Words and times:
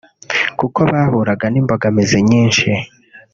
kuko 0.59 0.79
bahuraga 0.91 1.45
n’imbogamizi 1.49 2.17
nyishi 2.29 2.71